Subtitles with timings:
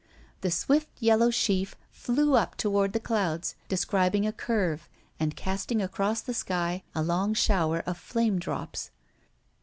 [0.41, 4.89] The swift yellow sheaf flew up toward the clouds, describing a curve,
[5.19, 8.89] and casting across the sky a long shower of flame drops.